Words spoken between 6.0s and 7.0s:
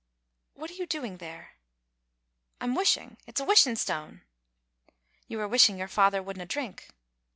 wouldna drink.